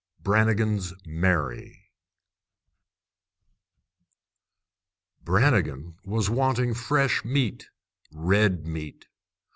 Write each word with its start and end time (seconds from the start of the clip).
Brannigan's 0.19 0.93
Mary 1.05 1.91
Brannigan 5.23 5.99
was 6.03 6.27
wanting 6.27 6.73
fresh 6.73 7.23
meat, 7.23 7.69
red 8.11 8.65
meat. 8.65 9.05